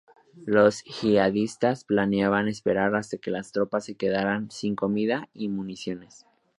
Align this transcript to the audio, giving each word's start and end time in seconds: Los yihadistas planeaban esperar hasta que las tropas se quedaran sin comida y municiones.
Los 0.47 0.83
yihadistas 0.83 1.83
planeaban 1.83 2.47
esperar 2.47 2.95
hasta 2.95 3.19
que 3.19 3.29
las 3.29 3.51
tropas 3.51 3.85
se 3.85 3.93
quedaran 3.97 4.49
sin 4.49 4.75
comida 4.75 5.29
y 5.31 5.47
municiones. 5.47 6.25